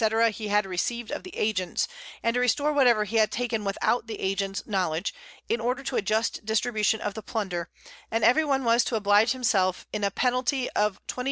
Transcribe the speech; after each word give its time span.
_he 0.31 0.47
had 0.47 0.65
received 0.65 1.11
of 1.11 1.21
the 1.21 1.37
Agents, 1.37 1.87
and 2.23 2.33
to 2.33 2.39
restore 2.39 2.73
whatever 2.73 3.03
he 3.03 3.17
had 3.17 3.31
taken 3.31 3.63
without 3.63 4.07
the 4.07 4.19
Agents 4.19 4.63
Knowledge, 4.65 5.13
in 5.47 5.61
order 5.61 5.83
to 5.83 5.95
a 5.95 6.01
just 6.01 6.43
distribution 6.43 6.99
of 6.99 7.13
the 7.13 7.21
Plunder, 7.21 7.69
and 8.09 8.23
every 8.23 8.43
one 8.43 8.63
was 8.63 8.83
to 8.85 8.95
oblige 8.95 9.33
himself 9.33 9.85
in 9.93 10.03
a 10.03 10.09
Penalty 10.09 10.71
of 10.71 10.99
20_s. 11.05 11.19